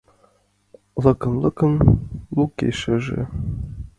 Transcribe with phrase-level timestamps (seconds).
[1.03, 1.73] Лыкын-лукын
[2.35, 3.21] лукешыже